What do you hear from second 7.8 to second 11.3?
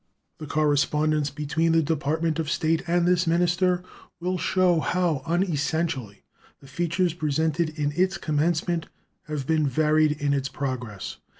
its commencement have been varied in its progress.